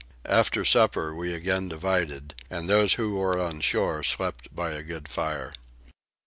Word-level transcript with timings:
After 0.25 0.65
supper 0.65 1.13
we 1.13 1.31
again 1.31 1.69
divided 1.69 2.33
and 2.49 2.67
those 2.67 2.93
who 2.93 3.17
were 3.17 3.39
on 3.39 3.61
shore 3.61 4.01
slept 4.01 4.47
by 4.51 4.71
a 4.71 4.81
good 4.81 5.07
fire. 5.07 5.53